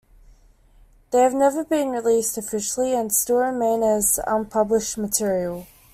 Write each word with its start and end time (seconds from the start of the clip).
They 1.11 1.19
have 1.21 1.35
never 1.35 1.63
been 1.63 1.89
released 1.91 2.35
officially 2.35 2.95
and 2.95 3.13
still 3.13 3.37
remain 3.37 3.83
as 3.83 4.19
unpublished 4.25 4.97
material. 4.97 5.67